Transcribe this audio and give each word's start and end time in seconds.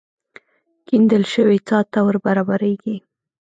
کېندل 0.87 1.23
شوې 1.33 1.57
څاه 1.67 1.85
ته 1.91 1.99
ور 2.05 2.15
برابرېږي. 2.25 2.95